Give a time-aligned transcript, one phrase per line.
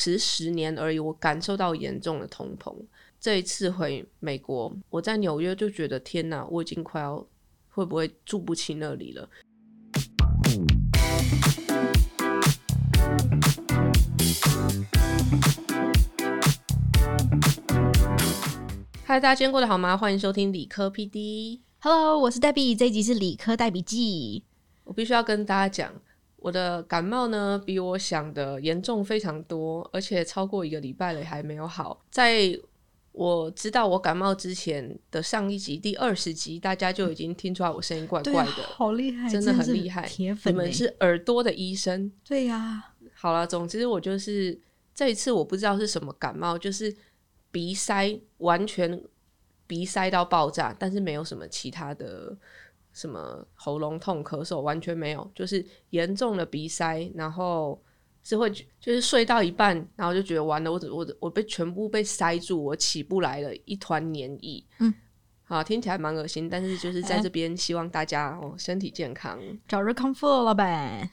[0.00, 2.74] 只是十年而已，我感受到严重的通膨。
[3.20, 7.22] 这一次回美国，我在纽约就觉得天哪，我已经快要
[7.68, 9.28] 会不会住不起那里了。
[19.04, 19.94] 嗨，大家今天过得好吗？
[19.94, 21.60] 欢迎收听理科 PD。
[21.80, 24.44] Hello，我是黛比，这一集是理科黛笔记。
[24.84, 25.92] 我必须要跟大家讲，
[26.40, 32.02] 我的感冒呢比我想的严重非常多，而且超过一个礼拜了还没有好。
[32.10, 32.58] 在
[33.12, 40.06] 我知道我感冒之前的上一集第二十集，大家就已经听出来我声音怪怪的，好厉害，真的很厉害。
[40.06, 42.10] 铁粉，你们是耳朵的医生。
[42.26, 42.94] 对呀、啊。
[43.12, 44.58] 好了，总之我就是
[44.94, 46.94] 这一次我不知道是什么感冒，就是
[47.50, 49.02] 鼻塞完全
[49.66, 52.34] 鼻塞到爆炸，但是没有什么其他的
[53.00, 57.82] 什么喉咙痛、咳嗽，完全没有，就是严重的鼻塞，然后
[58.22, 64.62] 是会就是睡到一半，然后就觉得完了，我我我被全部被塞住，我起不来了，一团黏液。
[64.80, 64.92] 嗯，
[65.44, 71.08] 好，听起来蛮恶心，但是就是在这边希望大家哦身体健康，早日康复，老板。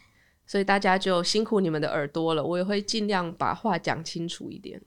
[0.45, 4.81] 所以大家就辛苦你们的耳朵了，我也会尽量把话讲清楚一点。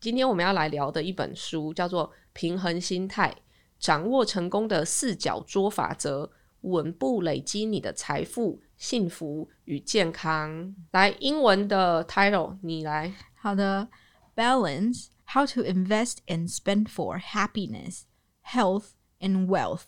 [0.00, 3.34] 今天我们要来聊的一本书叫做《平衡心态：
[3.78, 6.30] 掌握成功的四角桌法则，
[6.62, 10.50] 稳步累积你的财富、幸福与健康》。
[10.92, 13.14] 来，英文的 title 你来。
[13.34, 13.88] 好的
[14.34, 18.02] ，Balance: How to invest and spend for happiness,
[18.44, 19.84] health and wealth。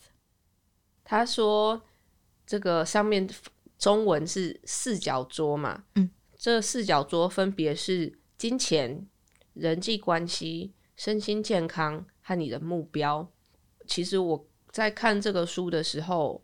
[1.02, 1.82] 他说
[2.46, 3.28] 这个上面
[3.78, 5.84] 中文是四角桌嘛？
[5.94, 9.06] 嗯，这四角桌分别是金钱。
[9.52, 13.28] 人际关系、身心健康和你的目标。
[13.84, 16.42] 其实我在看这个书的时候，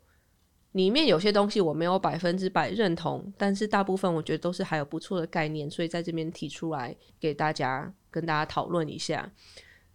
[0.76, 9.32] 里面有些东西我没有百分之百认同，但是大部分我觉得都是还有不错的概念，所以在这边提出来给大家跟大家讨论一下。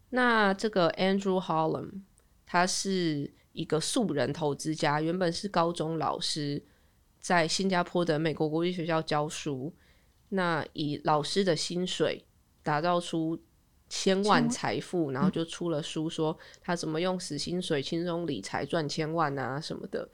[0.10, 2.02] 那这个 Andrew Holland，
[2.48, 6.64] 他是一个素人投资家，原本是高中老师，
[7.20, 9.74] 在新加坡的美国国际学校教书。
[10.30, 12.26] 那以老师的薪水。
[12.64, 13.42] 打造出
[13.90, 20.08] 千万财富，然后就出了书，说他怎么用死薪水轻松理财赚千万啊什么的。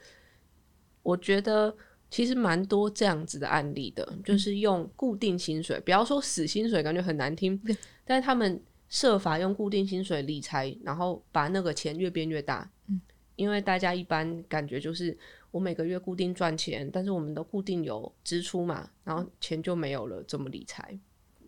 [1.08, 1.74] 我觉得
[2.12, 7.58] 其实蛮多这样子的案例的，就是用固定薪水，不要说死薪水，感觉很难听，
[8.04, 12.70] 但是他们设法用固定薪水理财，然后把那个钱越变越大。
[12.88, 13.00] 嗯，
[13.38, 15.18] 因为大家一般感觉就是
[15.50, 21.00] 我每个月固定赚钱，但是我们都固定有支出嘛，然后钱就没有了，怎么理财？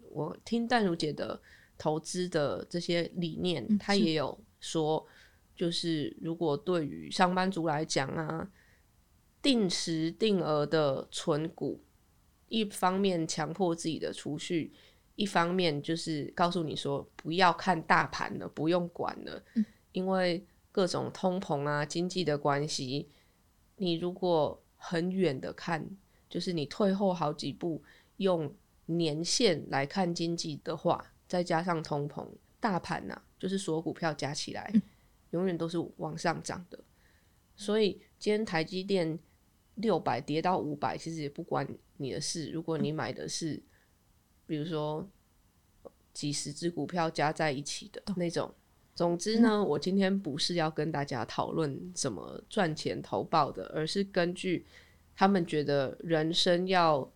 [0.10, 1.38] 我听淡如姐的
[1.78, 5.06] 投资的这些理念，嗯、她也有说，
[5.54, 8.50] 就是如果对于上班族来讲啊，
[9.42, 11.82] 定时定额的存股，
[12.48, 14.72] 一方面强迫自己的储蓄，
[15.16, 23.10] 一方面就是告诉你说不要看大盘了，不用管了，嗯、因为各种通膨啊、经济的关系，
[23.78, 25.90] 你如果很远的看，
[26.30, 27.84] 就是你退后好几步
[28.18, 28.54] 用。
[28.92, 32.28] 年限来看经济的话，再加上通膨，
[32.60, 34.82] 大盘呐、啊，就是所有股票加起来，嗯、
[35.30, 36.80] 永远都是往上涨的。
[37.56, 39.20] 所以今天台积电
[39.80, 41.68] 六百跌到五百，其实也不关
[41.98, 42.50] 你的事。
[42.52, 43.62] 如果你买的是，
[44.46, 45.06] 比如说
[46.14, 48.54] 几十只股票加在一起的那种，
[48.96, 54.66] 总之呢，我今天不是要跟大家讨论怎么赚钱投报的，而是根据
[55.16, 57.12] 他们觉得人生要。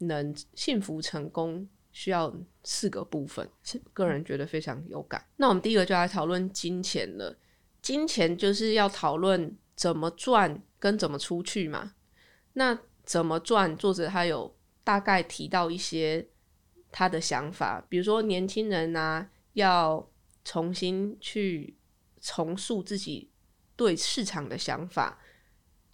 [0.00, 2.30] 能幸福成功需要
[2.62, 5.24] 四个部分，是个人觉得非常有感。
[5.38, 7.34] 那我们第一个就来讨论金钱了。
[7.80, 11.94] 金钱就是要讨论怎么赚跟怎么出去嘛。
[12.58, 13.76] 那怎么赚？
[13.76, 16.26] 作者他有大概提到一些
[16.90, 20.10] 他的想法，比如说年轻人啊，要
[20.44, 21.76] 重新去
[22.20, 23.30] 重塑自己
[23.76, 25.20] 对市场的想法。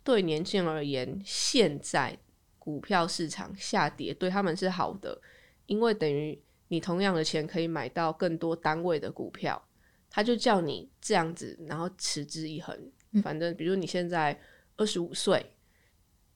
[0.05, 2.19] 对年轻人而言，现在。
[2.65, 5.21] 股票市场下跌对他们是好的，
[5.67, 9.61] 因为等于你同样的钱可以买到更多单位的股票，
[10.08, 12.93] 他就叫你这样子，然后持之以恒。
[13.11, 14.41] 嗯、反正比如你现在
[14.76, 15.44] 二十五岁，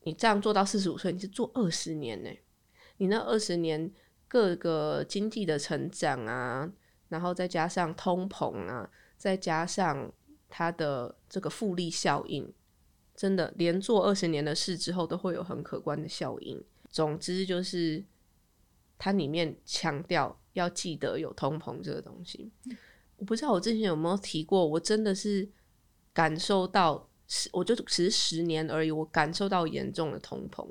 [0.07, 2.41] 你这样做到四十五岁，你是做二十年呢、欸。
[2.99, 3.93] 你那二十年
[4.29, 6.73] 各个经济的成长啊，
[7.09, 10.13] 然后再加上通膨啊，再加上
[10.49, 12.51] 它的这个复利效应。
[13.17, 16.63] 真的，连做二十年的事之后，都会有很可观的效应。
[16.89, 18.05] 总之，就是
[18.97, 22.53] 它里面强调要记得有通膨这个东西。
[23.17, 25.49] 我不知道我之前有没有提过，我真的是
[26.13, 27.06] 感受到，
[27.53, 30.67] 我就只是十年而已，我感受到严重的通膨。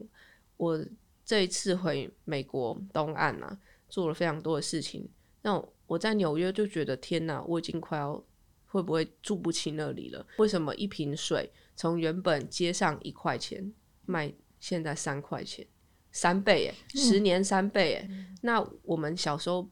[0.58, 0.84] 我
[1.26, 3.60] 这一次回美国东岸啊，
[3.90, 5.08] 做了非常多的事情。
[5.42, 8.24] 那我在纽约就觉得天哪，我已经快要
[8.68, 10.26] 会不会住不起那里了？
[10.38, 13.74] 为什么一瓶水从原本街上一块钱
[14.06, 15.66] 卖现在三块钱，
[16.12, 18.10] 三倍诶，十年三倍诶。
[18.42, 19.68] 那我们小时候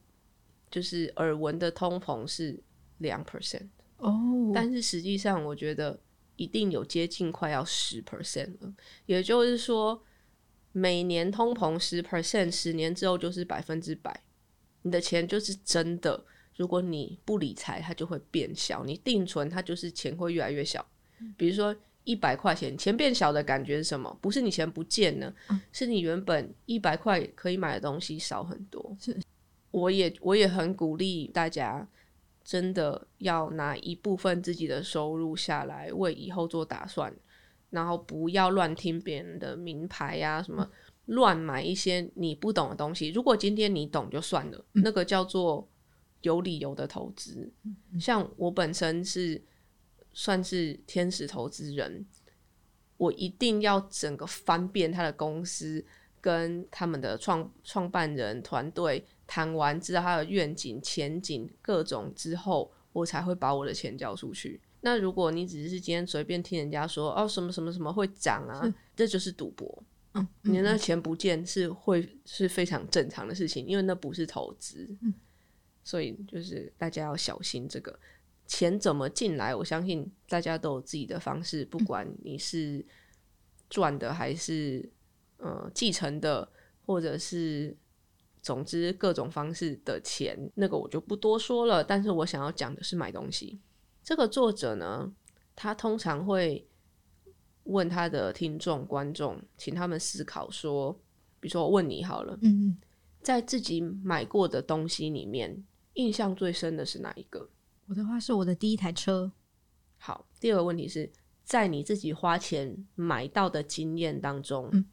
[0.70, 2.62] 就是耳闻的通膨是
[2.98, 6.00] 两 percent 哦，但是实际上我觉得
[6.36, 8.74] 一定有接近快要十 percent 了。
[9.06, 10.04] 也就是说，
[10.72, 14.24] 每年通膨十 percent，十年之后就是百分之百。
[14.82, 16.26] 你的钱就是真的，
[16.56, 20.86] 如果你不理财，它就会变小；你定存，它就是钱会越来越小。
[21.38, 24.18] 比如说一百块钱，钱变小的感觉是什么？
[24.20, 25.34] 不是你钱不见了，
[25.72, 28.98] 是你原本一百块可以买的东西少很多。
[29.00, 29.18] 是，
[29.72, 31.88] 我也我也很鼓励大家，
[32.44, 37.14] 真的要拿一部分自己的收入下来，为以后做打算，
[37.70, 40.70] 然后不要乱听别人的名牌呀什么。
[41.08, 43.10] 乱买一些你不懂的东西。
[43.10, 45.68] 如果今天你懂就算了，那个叫做
[46.22, 47.52] 有理由的投资。
[48.00, 49.44] 像我本身是
[50.14, 52.06] 算是天使投资人，
[52.96, 55.86] 我一定要整个翻遍他的公司，
[56.22, 64.62] 跟他们的创创办人团队谈完，知道他的愿景、前景各种之后，我才会把我的钱交出去。
[64.82, 68.62] 那如果你只是今天随便听人家说哦什么什么什么会涨啊，
[68.96, 69.84] 这就是赌博。
[70.16, 75.14] 嗯，你那钱不见是会是非常正常的事情，因为那不是投资，嗯
[75.84, 78.00] 所以就是大家要小心这个
[78.46, 79.56] 钱怎么进来。
[79.56, 82.86] 我相信大家都有自己的方式，不管你是
[83.70, 84.88] 赚的还是
[85.38, 86.48] 呃继承的，
[86.86, 87.76] 或者是
[88.44, 91.84] 总之各种方式的钱，那个我就不多说了。
[91.84, 93.60] 但是我想要讲的是买东西。
[94.04, 95.12] 这个作者呢，
[95.56, 96.68] 他通常会。
[97.68, 100.92] 问他的听众、观众，请他们思考说，
[101.40, 102.78] 比如说我问你好了，嗯嗯，
[103.22, 105.64] 在自己买过的东西里面，
[105.94, 107.50] 印象最深的是哪一个？
[107.88, 109.32] 我的话是我的第一台车。
[109.98, 111.10] 好，第二个问题是
[111.46, 114.86] 在你自己花钱买到的经验当中，嗯，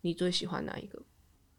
[0.00, 1.02] 你最喜欢哪一个？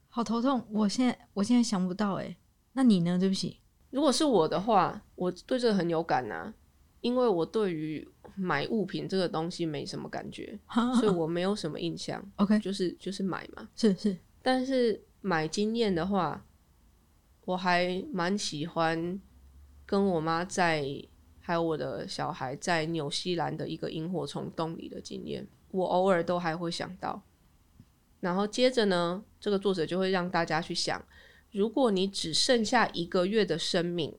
[0.10, 2.36] 好头痛，我现在我现在想不到哎，
[2.74, 3.18] 那你呢？
[3.18, 3.60] 对不起，
[3.90, 6.54] 如果是我的话，我对这个很有感呐，
[7.02, 8.08] 因为我对于。
[8.36, 10.58] 买物品这个东西没什么感觉，
[10.98, 12.24] 所以我没有什么印象。
[12.38, 14.16] OK，就是就是买嘛，是是。
[14.42, 16.46] 但是买经验的话，
[17.44, 19.20] 我还蛮喜欢
[19.86, 20.86] 跟我妈在，
[21.42, 27.22] 还有我的小孩在纽西兰的一个萤火虫洞里的经验，我偶尔都还会想到。
[28.20, 31.06] 然后接着呢，这个作者就会让大家去想：
[31.52, 34.18] 如果你只剩下一个月的生命，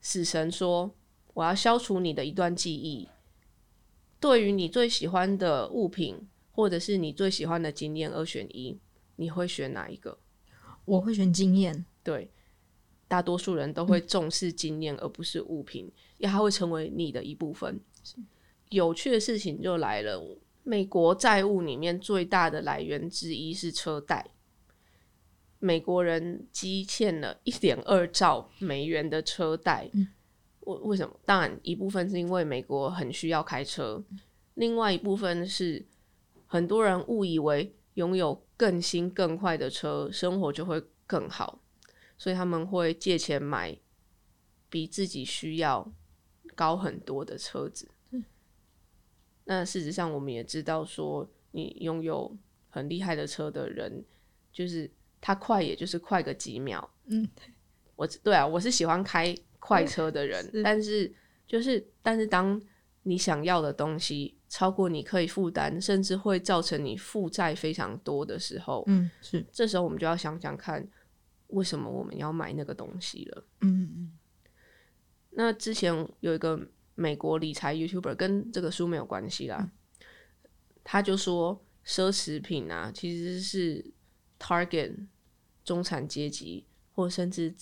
[0.00, 0.94] 死神说
[1.32, 3.08] 我要消除你的一段记忆。
[4.20, 8.78] 对于你最喜欢的物品，或者是你最喜欢的经验，二选一，
[9.16, 10.18] 你会选哪一个？
[10.84, 11.84] 我会选经验。
[12.02, 12.30] 对，
[13.08, 17.80] 大多数人都会重视经验，而不是物品，因为它会成为你的一部分。
[18.68, 24.30] 有趣的事情就来了，美国债务里面最大的来源之一是车贷，
[25.58, 29.90] 美国人积欠了一点二兆美元的车贷。
[30.60, 31.14] 为为什么？
[31.26, 34.02] 当然，一部分是因为美国很需要开车，
[34.54, 35.84] 另外一部分是
[36.46, 41.60] 很多人误以为拥有更新更快的车，生活就会更好，
[42.16, 43.76] 所以他们会借钱买
[44.70, 45.92] 比自己需要
[46.54, 47.90] 高很多的车子。
[49.44, 52.36] 那事实上，我们也知道，说你拥有
[52.68, 54.04] 很厉害的车的人，
[54.52, 56.88] 就是他快，也就是快个几秒。
[57.06, 57.28] 嗯，
[57.96, 59.34] 我对啊，我是喜欢开。
[59.66, 61.10] 快车的人，但是
[61.46, 62.60] 就是，但是当
[63.02, 70.86] 你想要的东西超过你可以负担，甚至会造成你负债非常多的时候，嗯，是，这时候我们就要想想看，
[71.46, 73.44] 为什么我们要买那个东西了。
[73.62, 74.18] 嗯嗯。
[75.30, 76.60] 那之前有一个
[76.94, 79.70] 美国理财 YouTuber 跟这个书没有关系啦，
[80.82, 83.92] 他就说奢侈品啊，其实是
[84.38, 85.06] target
[85.64, 87.54] 中产阶级，或甚至。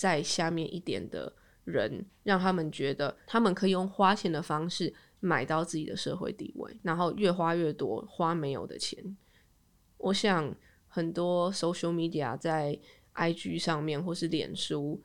[0.00, 1.30] 在下面一点的
[1.64, 9.14] 人，让他们觉得他们可以用花钱的方式买到自己的社会地位，然后越花越多，花没有的钱。
[9.98, 10.56] 我想
[10.88, 12.80] 很多 social media 在
[13.14, 15.02] IG 上面或是脸书，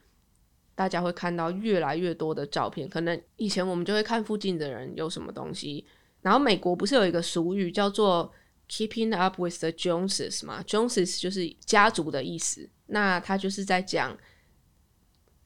[0.75, 2.87] 大家会看到越来越多的照片。
[2.87, 5.83] 可能以前我们就会看附近的人有什么东西，
[6.21, 8.31] 然后美国不是有一个俗语叫做
[8.69, 14.15] “keeping up with the Joneses” 吗？Joneses 就是家族的意思，那他就是在讲。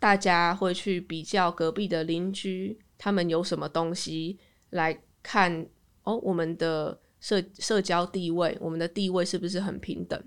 [0.02, 5.68] 大家会去比较隔壁的邻居，他们有什么东西来看
[6.04, 6.16] 哦？
[6.24, 10.18] 我们的社社交地位，我们的地位是不是很平等？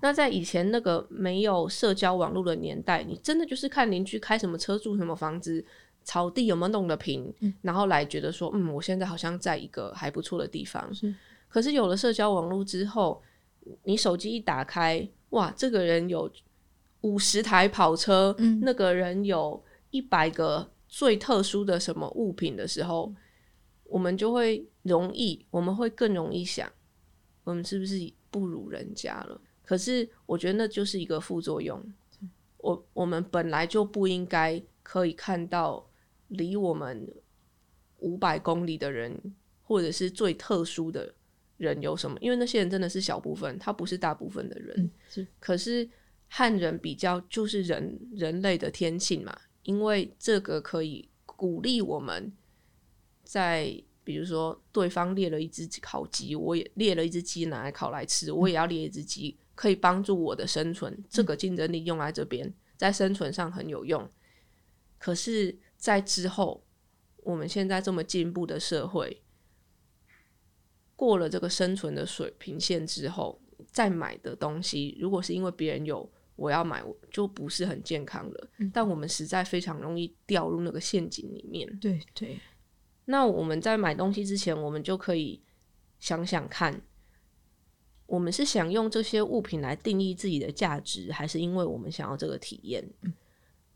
[0.00, 5.64] 那在以前那个没有社交网络的年代，你真的就是看邻居开什么车、住什么房子、
[6.04, 7.32] 草地有没有弄得平，
[7.62, 10.94] 然后来觉得说，嗯，我现在好像在一个还不错的地方。
[10.94, 11.14] 是
[11.48, 13.22] 可是有了社交网络之后，
[13.84, 16.30] 你手机一打开，哇，这个人有
[17.02, 23.12] 五十台跑车，嗯那个人有一百个最特殊的什么物品的时候，
[23.84, 26.70] 我们就会容易，我们会更容易想，
[27.44, 27.98] 我们是不是
[28.30, 29.40] 不如人家了？
[29.68, 31.78] 可是我觉得那就是一个副作用。
[32.56, 35.86] 我我们本来就不应该可以看到
[36.28, 37.06] 离我们
[37.98, 39.14] 五百公里的人，
[39.62, 41.14] 或者是最特殊的
[41.58, 44.74] 人有什么，因为那些人真的是小部分，他不是大部分的人。
[44.78, 45.86] 嗯是可是
[46.28, 52.32] 汉人比较，就是人人类的天性嘛，因为这个可以鼓励我们
[53.22, 53.84] 在。
[54.08, 60.96] 比如说，对方猎了一只烤鸡，我也猎了一只鸡拿来烤来吃，我也要猎一只鸡，可以帮助我的生存。
[61.10, 64.08] 这个竞争力用在这边，在生存上很有用。
[65.00, 66.64] 可是，在之后，
[67.24, 69.20] 我们现在这么进步的社会，
[70.94, 78.50] 过了这个生存的水平线之后，再买的东西，如果是因为别人有，我要买，就不是很健康了。
[78.72, 81.68] 但我们实在非常容易掉入那个陷阱里面。
[81.80, 82.38] 对对，
[83.06, 85.42] 那我们在买东西之前，我们就可以
[85.98, 86.80] 想想看，
[88.08, 92.90] 我们是想用这些物品来定义自己的价值，还是因为我们想要这个体验？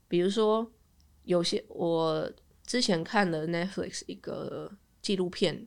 [0.09, 0.73] 比如说，
[1.25, 2.33] 有些我
[2.65, 4.73] 之前看了 Netflix 一个
[5.03, 5.67] 纪录片，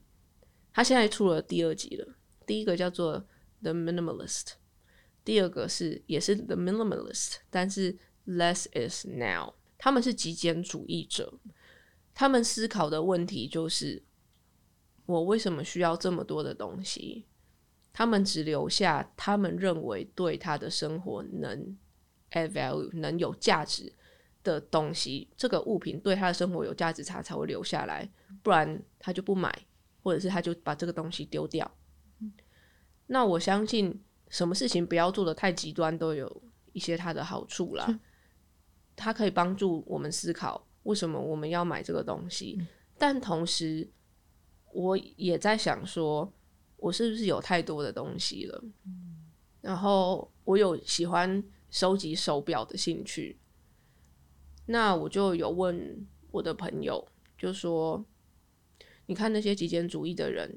[0.73, 2.15] 它现在出了第二集了。
[2.47, 3.19] 第一个叫做
[3.61, 4.41] 《The Minimalist》，
[5.23, 7.95] 第二个是也是《The Minimalist》，但是
[8.25, 9.53] Less is Now。
[9.77, 11.39] 他们是极简主义者，
[12.15, 14.01] 他们思考的问题就是：
[15.05, 17.25] 我为什么需要这么多的东西？
[17.97, 21.77] 他们只留下他们认为对他的生活能
[22.31, 23.89] add value、能有价值
[24.43, 25.29] 的东西。
[25.37, 28.11] 这个物品对他的生活有价值，他才会留下来，
[28.43, 29.49] 不然他就不买，
[30.03, 31.71] 或者是他就把这个东西丢掉。
[33.07, 37.97] 那我相信，什么事情不要做的太极端，都有一些它的好处啦。
[38.97, 42.61] 它可以帮助我们思考为什么我们要买这个东西，
[42.97, 43.89] 但同时
[44.73, 46.33] 我也在想说，
[46.85, 48.63] 我是不是有太多的东西了？
[49.59, 53.39] 然后我有喜欢收集手表的兴趣，
[54.67, 57.03] 那我就有问我的朋友，
[57.39, 58.05] 就说：
[59.07, 60.47] 你看那些极简主义的人，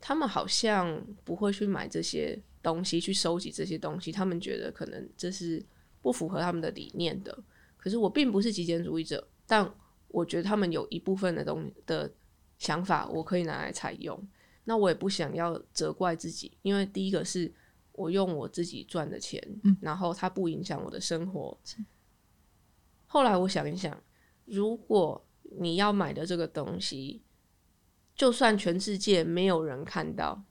[0.00, 5.62] 他们好像不会去买这些东西，去收集这些东西，他们觉得可能这是
[6.00, 7.38] 不符合他们的理念的。
[7.76, 9.70] 可是我并不是极简主义者，但
[10.08, 12.10] 我觉得他们有一部分的东的
[12.56, 14.18] 想法，我可以拿来采用。
[14.64, 17.52] 那我也不想要责怪自己，因为第一个是
[17.92, 21.58] 我用我自己赚的钱，嗯然后它不影响我的生活。
[23.06, 24.00] 后来我想一想，
[24.44, 25.26] 如果
[25.58, 27.22] 你要买的这个东西，
[28.14, 30.44] 就算全世界没有人看到，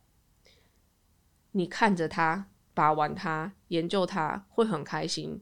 [1.51, 5.41] 你看着它、把玩它、研究它，会很开心。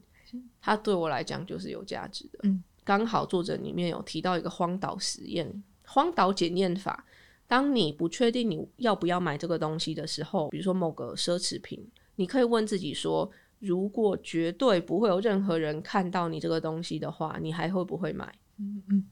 [0.60, 2.38] 它对我来讲就是有价值的。
[2.44, 7.04] 嗯，刚好作者里面有提到一个荒岛实验、荒岛检验法。
[7.50, 13.28] 当你不确定你要不要买这个东西的时候，比如说某个奢侈品，你可以问自己说：
[13.58, 18.32] 如果绝对不会有任何人看到你这个东西的话，你还会不会买？
[18.58, 19.04] 嗯嗯，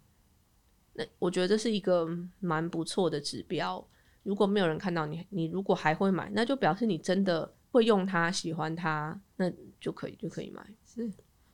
[0.95, 3.85] 那我觉得这是一个蛮不错的指标。
[4.23, 10.65] 如果没有人看到你，你如果还会买，那就表示你真的会用它，喜欢它，那就可以就可以买。
[10.87, 11.11] 是，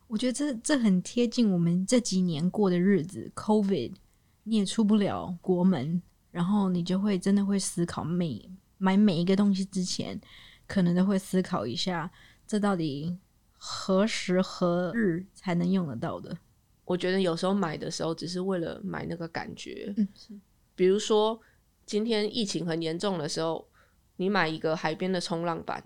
[0.07, 3.33] 我觉得这这很贴近我们这几年过的日子。
[3.35, 3.95] COVID，
[4.43, 6.03] 你也出不了国门，
[6.35, 10.21] 然后你就会真的会思考每买每一个东西之前，
[10.67, 12.11] 可能都会思考一下，
[12.45, 13.17] 这到底
[13.57, 16.37] 何时何日才能用得到的。
[16.85, 20.37] 我觉得有时候买的时候只是为了买那个感觉，嗯，是，
[20.75, 21.41] 比如说
[21.87, 23.69] 今天疫情很严重的时候，
[24.17, 25.85] 你买一个海边的冲浪板，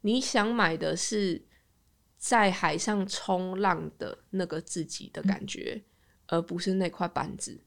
[0.00, 1.46] 你想买的是
[2.18, 5.84] 在海上冲浪的那个自己的感觉，
[6.26, 7.60] 而不是那块板子。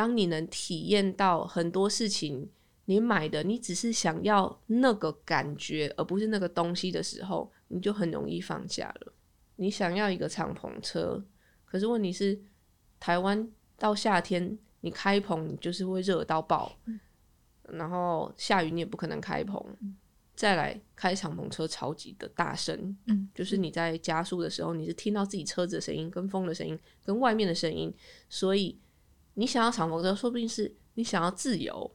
[0.00, 2.48] 当你能体验到很多事情，
[2.86, 9.12] 你买的你只是想要那个感觉，而不是那个东西的时候，你就很容易放下了。
[9.56, 11.22] 你想要一个敞篷车，
[11.66, 12.40] 可是问题是，
[12.98, 16.74] 台湾到夏天你开棚，你就是会热到爆，
[17.64, 19.62] 然后下雨你也不可能开棚。
[20.34, 27.92] 再来开敞篷车超级的大声，嗯，就是你在加速的时候，你是听到自己车子的声音、跟风的声音、跟外面的声音，
[28.30, 28.78] 所以
[29.40, 31.90] 你想要敞篷车，说不定是你想要自由，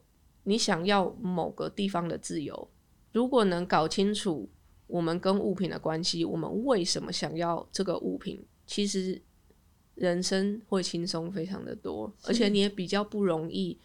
[0.46, 2.68] 你想要某个地方的自由。
[3.12, 4.50] 如果能搞清楚
[4.88, 9.22] 我们跟物品的关系，我们为什么想要这个物品，其实
[9.94, 13.78] 人生会轻松非常的多，而且你也比较不容易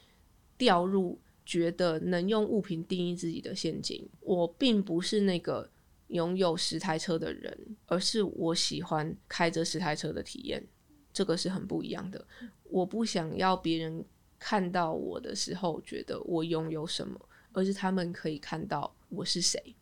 [0.57, 4.09] 掉入觉得能用物品定义自己的陷阱。
[4.23, 5.71] 我并不是那个
[6.07, 10.67] 拥有十台车的人，而是我喜欢开着十台车的体验，
[11.13, 12.27] 这个是很不一样的。
[12.71, 14.05] 我不想要别人
[14.39, 17.21] 看到我的时候觉得我拥有什么，
[17.53, 19.77] 而是他们可以看到我是谁。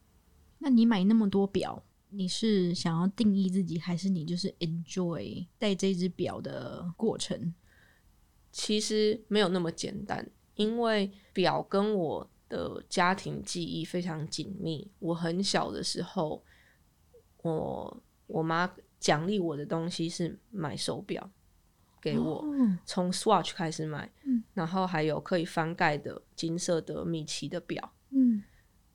[0.58, 7.54] 那你买那么多表，你是想要定义自己，还是你就是 enjoy 戴这只表的过程？
[8.50, 14.90] 其实没有那么简单，因为表跟我的家庭记忆非常紧密。
[14.98, 16.42] 我很小的时候，
[17.42, 21.30] 我我妈奖励我的东西是买手表
[22.00, 22.44] 给我，
[22.84, 24.10] 从 Swatch 开始买，
[24.54, 28.42] 然后还有可以翻盖的金色的米奇的表，嗯，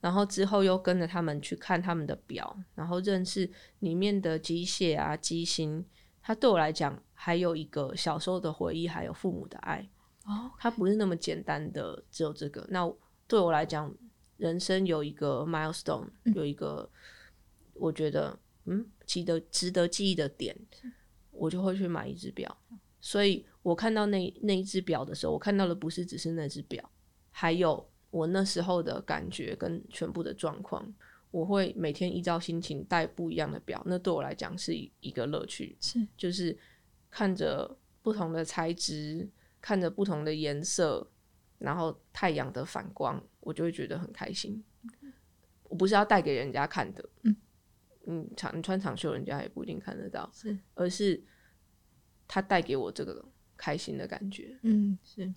[0.01, 5.86] 然后之后又跟着他们去看他们的表，然后认识里面的机械啊、机芯。
[6.25, 9.89] 它对我来讲，还有一个小时候的回忆，还有父母的爱。
[10.25, 12.65] 哦，它不是那么简单的，只有这个。
[12.69, 12.89] 那
[13.27, 13.93] 对我来讲，
[14.38, 16.89] 人生有一个 milestone，有一个
[17.74, 20.57] 我觉得嗯值得值得记忆的点，
[21.31, 22.57] 我就会去买一只表。
[23.05, 26.89] 所以我看到那那一只表的时候，我看到的不是只是那只表，
[27.31, 30.91] 还有我那时候的感觉跟全部的状况。
[31.29, 36.57] 我会每天依照心情戴不一样的表，那对我来讲是一一个乐趣，是就是
[37.12, 39.29] 看着不同的材质，
[39.60, 41.05] 看着不同的颜色，
[41.57, 44.63] 然后太阳的反光，我就会觉得很开心。
[45.63, 47.36] 我不是要带给人家看的，嗯
[48.05, 51.22] 嗯，长你穿长袖，人家也不一定看得到，是，而是
[52.33, 53.23] 它带给我这个
[53.55, 54.57] 开心的感觉。
[54.63, 55.31] 嗯，是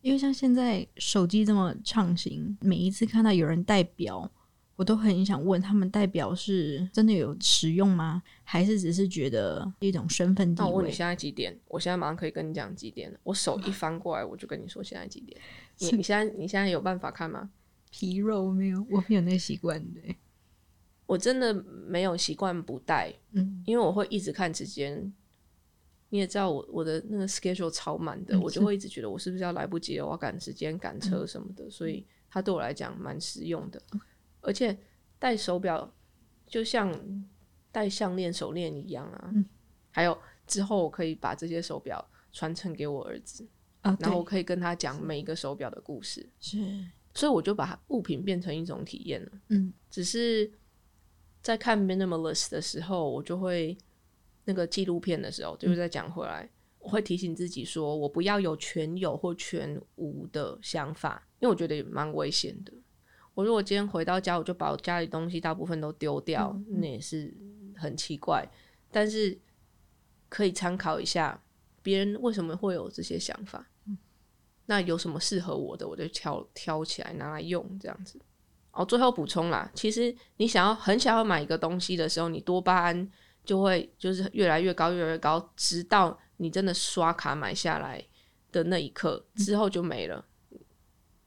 [0.00, 4.28] 因为像现在手机这么畅行，每一次看到有人戴表。
[4.74, 8.20] 我都很想问他们，代表是真的有实用吗？
[8.42, 10.68] 还是只是觉得一种身份地位？
[10.68, 11.56] 那我问你现在几点？
[11.68, 13.16] 我现在马上可以跟你讲几点了。
[13.22, 15.40] 我手一 翻过来，我就跟你说现在几点。
[15.78, 17.48] 你你现在你现在有办法看吗？
[17.92, 19.80] 皮肉没有，我没有那个习惯。
[19.92, 20.16] 对，
[21.06, 21.54] 我真的
[21.86, 25.12] 没有习惯不戴，嗯，因为我会一直看时间。
[26.14, 33.82] 你也知道我我的那个 schedule 超满的，嗯我就会一直觉得我是不是要来不及了，我要赶时间、赶车什么的，所以它对我来讲蛮实用的。
[34.40, 34.78] 而且
[35.18, 35.92] 戴手表
[36.46, 36.96] 就像
[37.72, 39.30] 戴项链、手链一样啊。
[39.34, 39.44] 嗯
[39.90, 43.44] 还有之后我可以把这些手表传承给我儿子，
[43.80, 46.58] 啊，然后我可以跟他讲每一个手表的故事，是，
[47.12, 49.32] 所以我就把它物品变成一种体验了。
[49.48, 50.48] 嗯，只是
[51.42, 53.76] 在看 minimalist 的时候，我就会
[54.44, 62.72] 那个纪录片的时候，就是在讲回来，我会提醒自己说，我不要有全有或全无的想法，因为我觉得也蛮危险的。
[63.34, 67.34] 我如果今天回到家，我就把我家里东西大部分都丢掉，那也是
[67.74, 68.48] 很奇怪。
[68.92, 69.36] 但是
[70.28, 71.42] 可以参考一下
[71.82, 73.68] 别人为什么会有这些想法，
[74.66, 78.20] 那有什么适合我的，我就挑挑起来拿来用，这样子。
[78.70, 83.10] 哦，最后补充啦，其实你想要很想要买一个东西的时候，你多巴胺
[83.44, 88.04] 就会就是越来越高，越来越高，直到你真的刷卡买下来
[88.50, 90.24] 的那一刻之后就没了。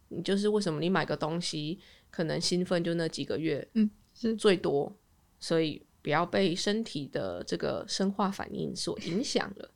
[0.10, 4.96] 你就是为什么你买个东西可能兴奋就那几个月，嗯，是最多，
[5.40, 9.72] 所以不要被身体的这个生化反应所影响了。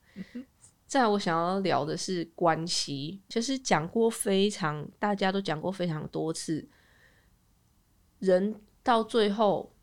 [0.87, 6.67] 再，我想要聊的是关系，其实讲过非常，大家都讲过非常多次，
[8.19, 9.73] 人到最后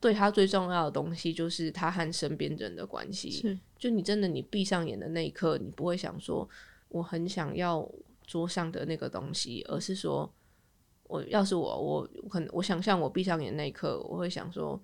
[0.00, 3.30] 对他最重要的东西就是他和身边人的关系。
[3.30, 6.48] 是，就你真的你闭上眼的那一刻，你不会想说
[6.88, 7.86] 我很想要
[8.26, 10.32] 桌上的那个东西，而是说
[11.04, 14.80] 我要是我我我可能我想象我闭上眼那一刻，我会想说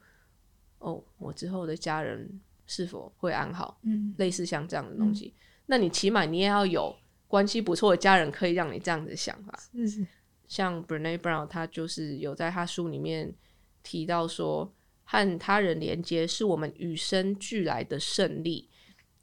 [0.78, 5.32] 哦，我之后的家人是否会安好，嗯，类似像这样的东西。
[5.66, 6.94] 那你起码你也要有
[7.26, 9.58] 关系不错的家人，可以让你这样子想法。
[9.72, 10.06] 是是，
[10.46, 13.34] 像 Brene Brown，他就是有在他书里面
[13.82, 14.72] 提到说，
[15.06, 18.68] 和他人连接是我们与生俱来的胜利，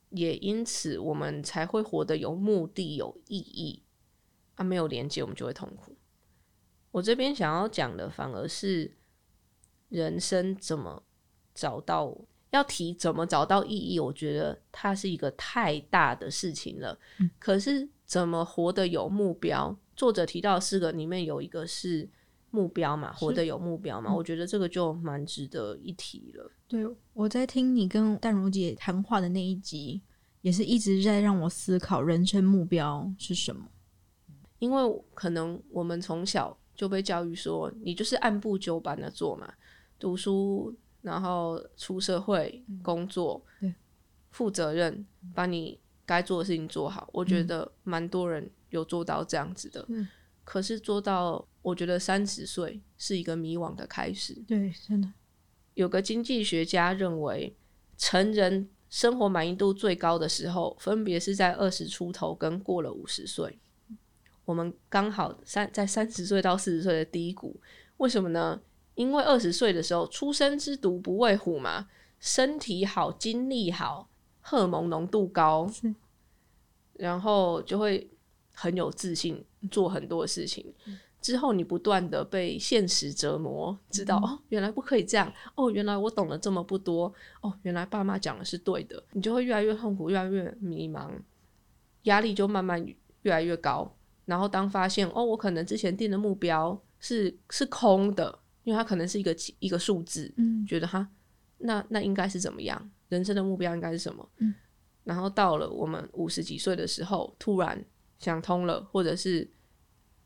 [0.09, 3.83] 也因此我们才会活得有目的、有意义。
[4.55, 5.95] 啊，没有连接，我们就会痛苦。
[6.91, 8.97] 我这边想要讲的，反而是
[9.89, 11.03] 人生怎么
[11.53, 12.17] 找到。
[12.51, 16.95] 要提怎么找到意义，我觉得它是一个太大的事情了。
[17.17, 19.75] 嗯可是怎么活得有目标？
[19.95, 22.07] 作者提到四个，里面有一个是
[22.53, 26.51] 目标嘛，活得有目标嘛，我觉得这个就蛮值得一提了。
[26.67, 29.99] 对，我在听你跟淡如姐谈话的那一集，
[30.41, 33.65] 也是一直在让我思考人生目标是什么。
[34.59, 39.51] 因为可能我们从小就被教育说，你就是按部就班的做嘛。
[39.97, 43.73] 读书，然后出社会工作，对，
[44.29, 47.09] 负责任，把你该做的事情做好。
[47.13, 50.07] 我觉得蛮多人有做到这样子的，嗯
[50.43, 54.33] 可是做到，我觉得三十岁是一个迷惘的开始。
[54.47, 55.11] 对，真的，
[55.73, 57.55] 有个经济学家认为，
[57.97, 63.59] 成人生活满意度最高的时候，分别是在二十出头跟过了五十岁。
[64.45, 67.59] 我们刚好三在三十岁到四十岁的低谷，
[67.97, 68.61] 为什么呢？
[68.95, 71.87] 因为二十岁的时候，初生之犊不畏虎嘛，
[72.19, 74.09] 身体好，精力好，
[74.41, 75.95] 荷尔蒙浓度高，是
[76.93, 78.07] 然后就会
[78.53, 80.73] 很有自信，做很多事情。
[81.19, 91.09] 之后你不断的被现实折磨，知道、哦，原来不可以这样，哦，原来我懂得这么不多，哦，原来爸妈讲的是对的，你就会越来越痛苦，越来越迷茫，
[92.03, 92.85] 压力就慢慢
[93.21, 93.95] 越来越高。
[94.25, 101.07] 然后当发现哦，我可能之前定的目标是是空的，因为它可能是一个一个数字，嗯觉得哈，
[101.59, 102.91] 那那应该是怎么样？
[103.07, 104.27] 人生的目标应该是什么？
[104.39, 104.53] 嗯，
[105.05, 107.81] 然后到了我们五十几岁的时候，突然
[108.23, 109.47] 想通了，或者是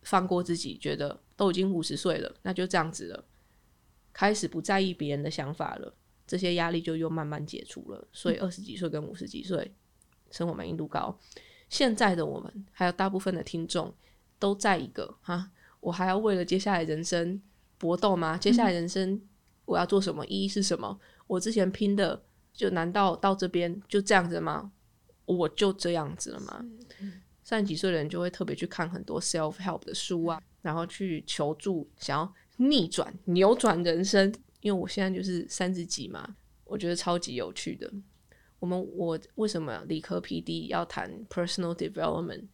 [0.03, 3.25] 放过自己，觉得都已经五十岁了，那就这样子了，
[4.13, 5.93] 开始不在意别人的想法了，
[6.25, 8.07] 这些压力就又慢慢解除了。
[8.13, 9.73] 所以二十几岁跟五十几岁
[10.31, 11.17] 生活满意度高，
[11.69, 13.93] 现在的我们还有大部分的听众
[14.39, 17.41] 都在一个哈，我还要为了接下来人生
[17.77, 18.37] 搏斗吗？
[18.37, 19.21] 接下来人生
[19.65, 20.25] 我要做什么？
[20.27, 20.99] 意义是什么？
[21.27, 24.71] 我之前拼的，就难道到这边就这样子吗？
[25.25, 26.65] 我就这样子了吗？
[27.47, 34.29] 三十几岁的人就会特别去看很多 self help 的书啊，然后去求助，想要逆转、扭转人生。
[34.59, 37.89] 因为我现在就是三十几嘛，我觉得超级有趣的。
[38.59, 42.47] 我们我为什么理科 PD 要谈 personal development？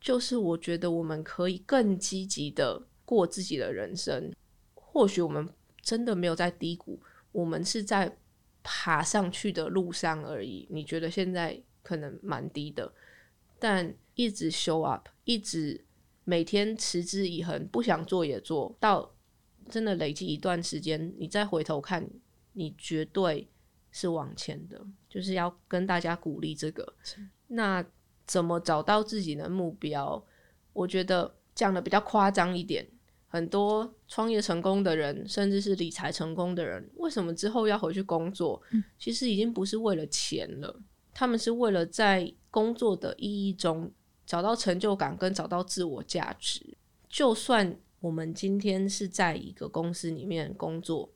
[0.00, 4.32] 就是我觉得我们可以更积极的过自己的人生。
[4.74, 5.48] 或许我们
[5.80, 6.98] 真的没有在低谷，
[7.30, 8.16] 我们是在
[8.64, 10.66] 爬上去的路上而已。
[10.70, 12.92] 你觉得现在可能蛮低的，
[13.60, 15.84] 但一直 show up，一直
[16.24, 19.14] 每天持之以恒，不想做也做到，
[19.68, 22.08] 真的累积一段时间，你再回头看，
[22.54, 23.48] 你绝对
[23.92, 24.84] 是往前的。
[25.08, 26.94] 就是要跟大家鼓励这个。
[27.48, 27.84] 那
[28.26, 30.24] 怎么找到自己的目标？
[30.72, 32.88] 我觉得讲的比较夸张一点。
[33.32, 38.60] 很多创业成功的人，甚至是理财成功的人，为什么之后要回去工作？
[38.98, 40.82] 其实已经不是为了钱了，
[41.14, 43.92] 他们是为了在工作的意义中
[44.26, 46.76] 找到成就感，跟找到自我价值。
[47.08, 51.12] 就算我们今天是在一个公司里面工作，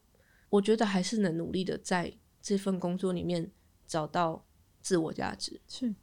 [0.50, 3.50] 我觉得还是能努力的在这份工作里面
[3.86, 4.44] 找到
[4.80, 5.60] 自我价值。
[5.66, 5.94] 是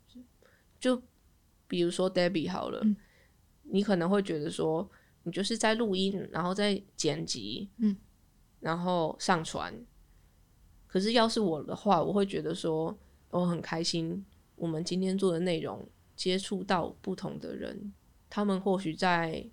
[0.79, 1.01] 就
[1.67, 2.95] 比如说 Debbie 好了，嗯
[3.63, 4.89] 你可能会觉得说，
[5.23, 7.95] 你就是在录音，然后再剪辑，嗯，
[8.59, 9.73] 然后上传。
[10.87, 12.97] 可是要是我的话，我会觉得说，
[13.29, 14.25] 我很开心，
[14.62, 15.84] 我们今天做的内容
[16.15, 17.91] 接触到不同的人，
[18.30, 19.43] 他们或许在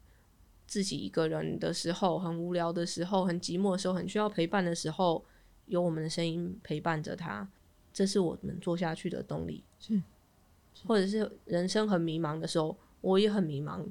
[0.66, 5.25] 自己一个人的时候，很无聊的时候，很寂寞的时候，很需要陪伴的时候，
[5.64, 7.49] 有我们的声音陪伴着他，
[7.90, 9.64] 这是我们做下去的动力。
[9.81, 10.03] 是，
[10.87, 13.83] 或者是人生很迷茫的时候，我也很迷茫，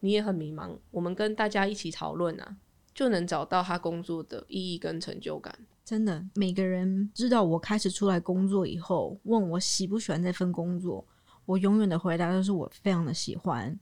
[0.00, 2.56] 你也很迷茫，我们跟大家一起讨论啊，
[2.96, 5.54] 就能找到他工作的意义跟成就感。
[5.84, 11.06] 真的，每个人知道我开始出来工作以后，问我喜不喜欢这份工作，
[11.44, 13.78] 我永远的回答都是我非常的喜欢。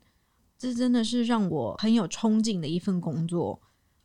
[0.57, 3.57] 这真的是让我很有冲劲的一份工作，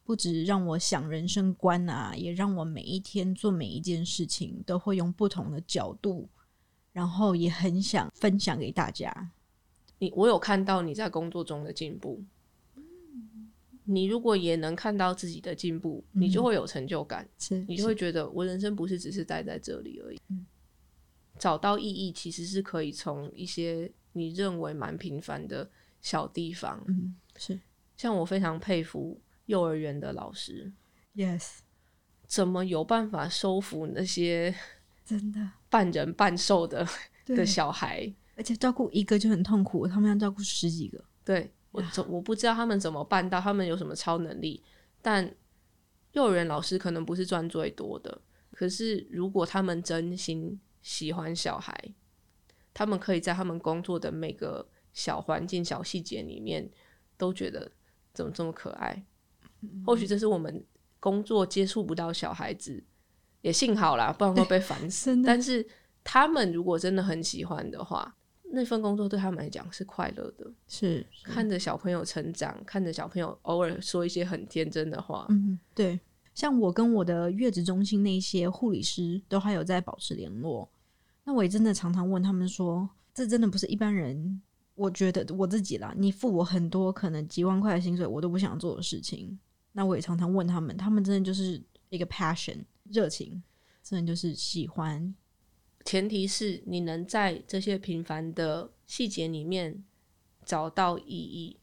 [0.05, 6.29] 不止让我想人生观啊，也让我每一天做每一件事情都会用不同的角度，
[6.92, 9.31] 然后也很想分享给大家。
[9.99, 12.23] 你我有看到你在工作中的进步，
[13.85, 17.29] 你如果也能看到自己的进步，你就会有成就感。
[17.38, 20.21] 是你就会觉得我人生不是只是待在这里而已。
[20.29, 20.47] 嗯
[21.38, 25.71] 找到意义其实是可以从一些你认为蛮平凡的
[26.03, 27.59] 小地方，嗯是
[27.97, 30.71] 像我非常佩服幼儿园的老师
[31.16, 31.61] ，yes
[32.27, 34.55] 怎么有办法收服那些
[35.07, 35.40] 真的
[35.71, 36.87] 半人半兽的
[37.25, 38.12] 的小孩？
[38.37, 41.03] 而且照顾一个就很痛苦，他们要照顾十几个。
[41.25, 44.62] 对我怎我不知道他们怎么办到，他们有什么超能力？
[45.00, 45.35] 但
[46.12, 48.20] 幼儿园老师可能不是赚最多的，
[48.52, 51.94] 可是如果他们真心喜欢小孩，
[52.74, 56.68] 他们可以在他们工作的每个小环境、小细节里面
[57.16, 57.70] 都觉得
[58.12, 59.04] 怎么这么可爱。
[59.87, 60.64] 或许这是我们
[60.98, 62.83] 工作接触不到小孩子，
[63.42, 65.14] 也幸好啦，不然会被烦死。
[65.22, 65.66] 但是
[66.02, 68.16] 他们如果真的很喜欢的话，
[68.52, 70.50] 那份工作对他们来讲是快乐的。
[70.66, 75.98] 是看着小朋友成长，看着小朋友偶尔说一些很天真的话，嗯，对，
[76.34, 80.68] 像我跟我的月子中心那些护理师都还有在保持联络。
[81.24, 84.40] 那我也真的常常问他们说，这真的不是一般人。
[84.74, 89.38] 我觉得我自己啦，你付我很多可能几万块的薪水，我都不想做的事情。
[89.72, 93.42] 那我也常常问他们，他们真的就是一个 passion 热情，
[93.82, 95.14] 真的就是喜欢。
[95.85, 99.83] 前提是你能在这些平凡的细节里面
[100.45, 101.59] 找到意义，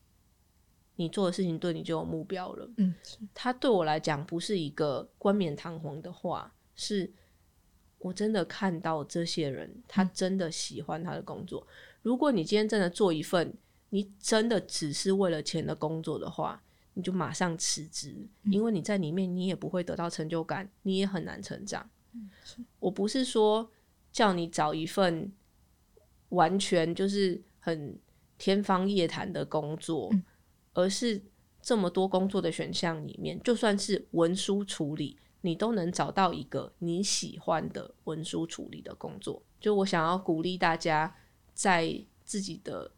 [0.96, 2.70] 你做的事情对你就有目标了。
[2.78, 2.94] 嗯，
[3.34, 7.12] 他对我来讲不是一个冠冕堂皇的话，是
[8.00, 11.66] 我真的看到这些人，他真的喜欢他的工作。
[12.02, 13.54] 如果你今天真的做一份
[13.90, 16.62] 你真的只是为了钱的工作的话，
[16.94, 21.90] 你就马上辞职，因为你在里面你也不会得到成就感，你也很难成长。
[22.80, 23.70] 我不是说
[24.12, 25.32] 叫你找一份
[26.30, 28.00] 完全就是很
[28.38, 30.12] 天方夜谭的工作，
[30.74, 31.22] 而是
[31.62, 39.44] 这么多工作的选项里面，就算是文书处理，你都能找到一个你喜欢的文书处理的工作。
[39.60, 41.16] 就我想要鼓励大家。
[41.58, 42.92] 在自己的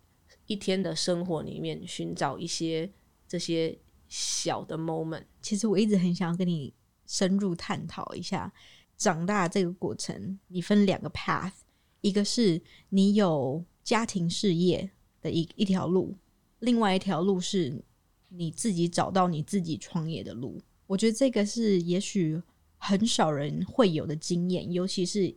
[0.45, 2.91] 一天的生活里面寻找一些
[3.25, 5.23] 这些小的 moment。
[5.41, 6.73] 其实我一直很想要跟你
[7.07, 8.53] 深入探讨一下
[8.99, 10.37] 长大这个过程。
[10.49, 11.53] 你分两个 path，
[12.01, 16.15] 一个是你有家庭事业的一一条路，
[16.59, 17.83] 另外一条路是
[18.27, 20.61] 你自己找到你自己创业的路。
[20.85, 22.39] 我觉得这个是也许
[22.77, 25.35] 很少人会有的经验，尤其是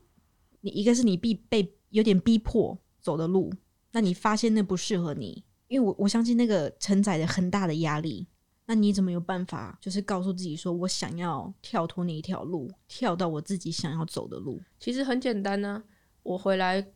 [0.61, 2.79] 你一个是你必被有点逼迫。
[3.03, 3.53] 走的路，
[3.91, 8.25] 那你发现那不适合你，因为我我相信那个承载着很大的压力，
[8.67, 14.61] 那你怎么有办法就是告诉自己说我想要跳脱那一条路，跳到我自己想要走的路？
[14.79, 15.83] 其实很简单呢。
[16.23, 16.87] 我回来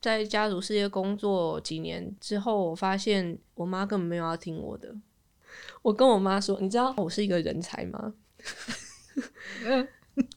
[0.00, 4.94] 在家族事业工作几年之后，我发现我妈根本没有要听我的。
[5.82, 8.14] 我跟我妈说：“你知道我是一个人才吗？”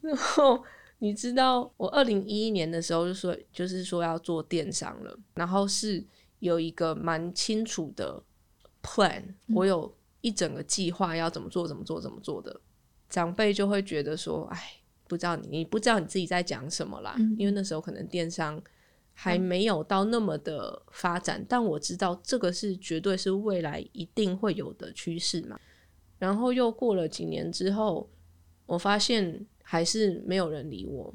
[0.02, 0.64] 然后。
[1.00, 6.02] 你知道我二零一一年的时候就说，就是说要做电商了，然后是
[6.40, 8.24] 有一个蛮清楚的
[8.82, 9.22] plan，
[9.54, 12.60] 我有一整个计划要怎么做，怎么做，怎么做的。
[13.08, 18.60] 长辈就会觉得说，哎，不知道你，你不知道你自己在讲什么啦，因为那时候可能电商
[19.14, 25.60] 还没有到那么的发展，但我知道这个是绝对是未来一定会有的趋势嘛。
[26.18, 28.10] 然后又过了几年之后，
[28.66, 29.46] 我发现。
[29.66, 31.12] 还是没有人理我，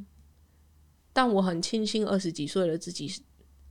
[1.13, 3.23] 但我很庆幸二十几岁的自己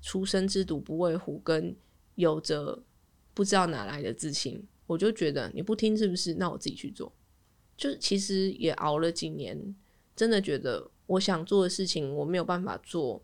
[0.01, 1.75] 出生之犊不畏虎，跟
[2.13, 2.83] 有着
[3.33, 4.63] 不知道哪来的自信。
[4.87, 6.33] 我就觉得你不听是不是？
[6.33, 7.13] 那我自己去做。
[7.77, 9.75] 就其实也熬了几年，
[10.15, 13.21] 真的觉得我想做的事情我没有办法做，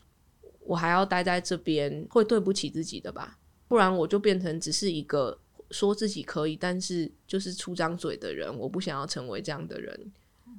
[0.59, 3.39] 我还要待在这边，会对不起自己的吧？
[3.67, 5.39] 不然我就变成只是一个
[5.71, 8.55] 说自己可以，但是就是出张嘴的人。
[8.59, 10.11] 我不想要成为这样的人。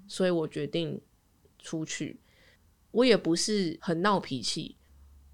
[0.09, 1.01] 所以我决定
[1.61, 2.19] 出去。
[2.91, 4.77] 我也不是很闹脾气，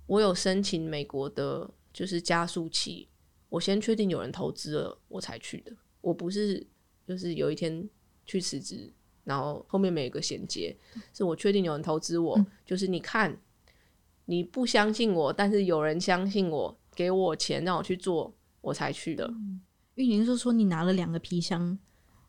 [0.07, 3.09] 我有申请美国的，就是加速器。
[3.51, 5.71] 我先确定有人投资了，我才去的。
[6.01, 6.67] 我不是
[7.07, 7.87] 就是有一天
[8.25, 8.91] 去辞职，
[9.25, 10.75] 然后后面没有一个衔接，
[11.13, 12.43] 是我确定有人投资我。
[12.65, 13.39] 就是你看，
[14.25, 19.31] 你不相信我，但是有人相信我，给我钱让我去做，我才去的。
[19.97, 21.79] 玉宁是说你拿了两个皮箱，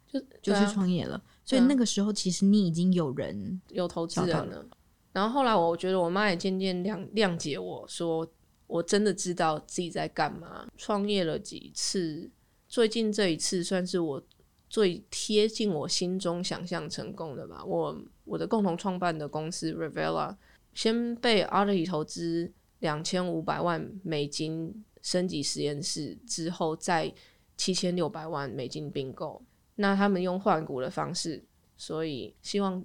[0.07, 1.23] 就就去创业了。
[1.45, 4.65] 所以那个时候，其实你已经有人有投资人了。
[5.13, 8.27] 然后后来，我觉得我妈也渐渐谅谅解我说，
[8.71, 10.65] 我真的知道自己在干嘛。
[10.77, 12.31] 创业了几次，
[12.69, 14.23] 最近这一次算是我
[14.69, 17.65] 最贴近我心中想象成功的吧。
[17.65, 20.38] 我我的共同创办的公司 Revela
[20.73, 27.13] 先被阿里投资两千五百万美金升级实验室之后，再
[27.57, 29.43] 七千六百万美金并购。
[29.75, 31.43] 那他们用换股的方式，
[31.75, 32.81] 所以希望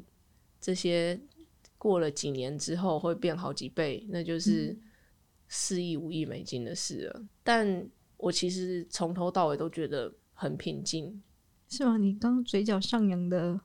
[0.60, 1.20] 这些
[1.78, 4.76] 过了几年之后会变好几倍，那就是
[5.48, 7.24] 四亿五亿美金的事了。
[7.42, 11.22] 但我其实从头到尾都觉得很平静，
[11.68, 11.96] 是吗？
[11.96, 13.60] 你刚嘴角上扬的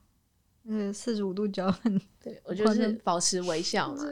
[0.64, 4.04] 那个四十五度角，很对我就是保持微笑嘛。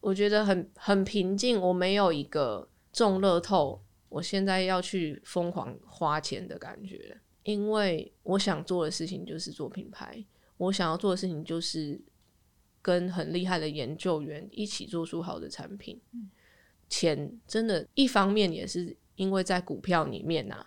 [0.00, 7.16] 我觉得很很平静，我没有一个中乐透，我现在要去疯狂花钱的感觉。
[7.44, 10.24] 因为我想做的事情就是做品牌，
[10.56, 12.00] 我想要做的事情就是
[12.80, 16.00] 跟很厉害的研究员一起做出好的产品。
[16.92, 20.66] 钱真的，一方面也是因为在股票里面呐，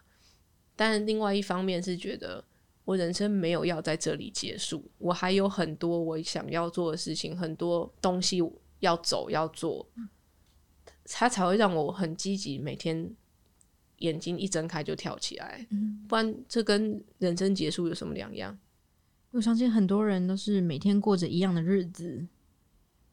[0.76, 2.44] 但另外一方面是觉得
[2.84, 8.42] 我人生没有要在这里结束，我还有很多我想要做的事情，很多东西
[8.80, 9.88] 要走要做，
[11.06, 13.16] 它才会让我很积极，每天。
[14.00, 15.66] 眼睛一睁开就跳起来，
[16.10, 18.60] 不然这跟人生结束有什么两样？
[19.32, 22.28] 我相信很多人都是每天过着一样的日子。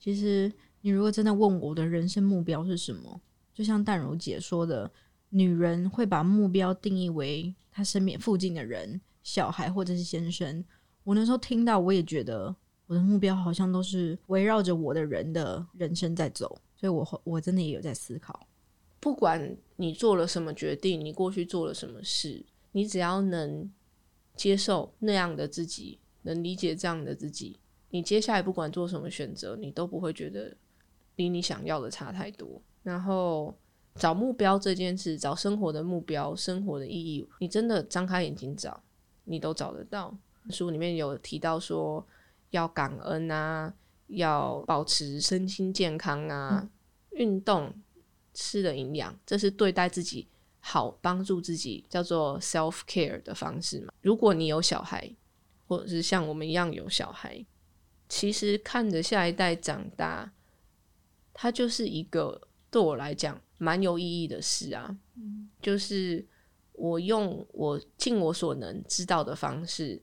[0.00, 3.20] 其实，你如果真的问我的人生目标是什么，
[3.54, 4.90] 就像淡如姐说的，
[5.30, 10.64] 女人会把目标定义为她身边附近的人、小孩或者是先生。
[11.04, 12.54] 我那时候听到，我也觉得
[12.86, 18.46] 我的目标好像都是围绕着我的人的人生在走，所以我我真的也有在思考。
[19.00, 23.70] 不管你做了什么决定，你过去做了什么事，你只要能
[24.36, 27.58] 接受那样的自己，能理解这样的自己，
[27.90, 30.56] 你接下来不管做什么选择，你都不会觉得
[31.16, 32.60] 离你想要的差太多。
[32.82, 33.56] 然后
[33.94, 38.82] 找目标这件事，找生活的目标、生活的意义，你真的张开眼睛找，
[39.24, 40.16] 你都找得到。
[40.50, 42.06] 书里面有提到说，
[42.50, 43.72] 要感恩啊，
[44.08, 46.68] 要保持身心健康啊，
[47.12, 47.72] 运动。
[48.34, 50.26] 吃的营养，这是对待自己
[50.58, 53.92] 好、帮助自己叫做 self care 的方式嘛？
[54.00, 55.14] 如果你有小孩，
[55.68, 57.44] 或者是像我们一样有小孩，
[58.08, 60.32] 其实看着下一代长大，
[61.32, 64.96] 它就是一个对我来讲蛮有意义的事啊。
[65.60, 66.26] 就是
[66.72, 70.02] 我用我尽我所能知道的方式，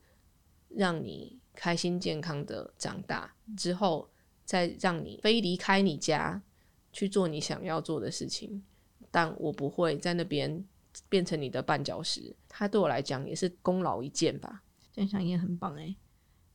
[0.70, 4.10] 让你开心健康的长大之后，
[4.46, 6.42] 再让你非离开你家。
[6.92, 8.64] 去做你想要做的事情，
[9.12, 10.66] 但我不会在那边
[11.08, 12.36] 变成你的绊脚石。
[12.48, 14.64] 它对我来讲也是功劳一件吧。
[14.92, 15.96] 这样想也很棒诶，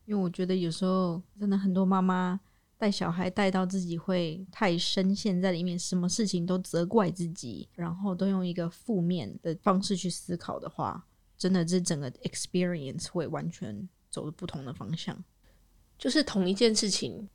[0.07, 2.41] 因为我觉得有时候真的很多妈妈
[2.77, 11.07] 带小孩带到自己会太深陷在里面，什么事情都责怪自己，然后都用一个负面的方式去思考的话，
[11.37, 15.23] 真的这整个 experience 会完全走不同的方向。
[15.99, 17.29] 就是同一件事情，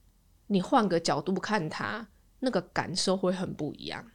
[0.48, 2.08] 你换个角度看它。
[2.42, 4.10] 那个感受会很不一样，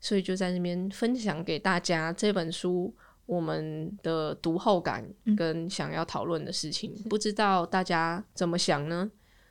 [0.00, 2.94] 所以就在那边分享给大家这本书
[3.26, 5.04] 我们的读后感
[5.36, 6.94] 跟想要讨论的事情。
[7.08, 9.10] 不知道大家怎么想呢？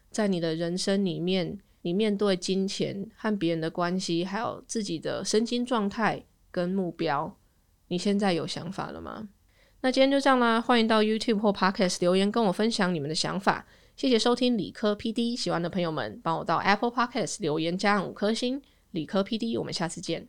[0.09, 7.37] 在你的人生里面，你面对金钱和别人的关系，还有自己的身心状态跟目标，
[7.87, 9.29] 你现在有想法了吗？
[9.81, 13.65] 那今天就这样啦，欢迎到 YouTube 或 Podcast 留言跟我分享你们的想法。
[13.95, 18.61] 谢谢收听理科 PD，喜欢的朋友们帮我到 Apple Podcast 留言加五颗星。
[18.91, 20.27] 理科 PD，我们下次见。